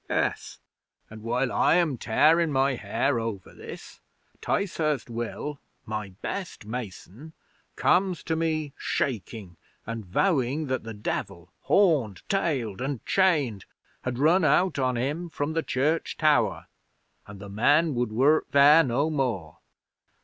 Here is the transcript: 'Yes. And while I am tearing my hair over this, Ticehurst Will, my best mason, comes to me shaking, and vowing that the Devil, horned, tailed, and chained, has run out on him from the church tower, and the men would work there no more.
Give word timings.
'Yes. 0.09 0.57
And 1.11 1.21
while 1.21 1.51
I 1.51 1.75
am 1.75 1.95
tearing 1.99 2.51
my 2.51 2.73
hair 2.73 3.19
over 3.19 3.53
this, 3.53 3.99
Ticehurst 4.41 5.11
Will, 5.11 5.59
my 5.85 6.09
best 6.23 6.65
mason, 6.65 7.33
comes 7.75 8.23
to 8.23 8.35
me 8.35 8.73
shaking, 8.79 9.57
and 9.85 10.03
vowing 10.03 10.65
that 10.65 10.81
the 10.83 10.95
Devil, 10.95 11.51
horned, 11.59 12.23
tailed, 12.29 12.81
and 12.81 13.05
chained, 13.05 13.65
has 14.03 14.15
run 14.15 14.43
out 14.43 14.79
on 14.79 14.95
him 14.97 15.29
from 15.29 15.53
the 15.53 15.61
church 15.61 16.17
tower, 16.17 16.65
and 17.27 17.39
the 17.39 17.47
men 17.47 17.93
would 17.93 18.11
work 18.11 18.49
there 18.49 18.83
no 18.83 19.11
more. 19.11 19.59